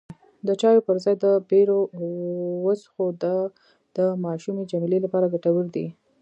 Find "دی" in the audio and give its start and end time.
5.75-5.87